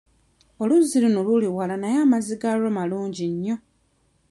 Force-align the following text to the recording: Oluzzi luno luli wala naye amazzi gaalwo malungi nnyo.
Oluzzi 0.61 0.97
luno 1.03 1.19
luli 1.27 1.47
wala 1.57 1.75
naye 1.81 1.97
amazzi 2.05 2.35
gaalwo 2.41 2.69
malungi 2.77 3.25
nnyo. 3.31 3.55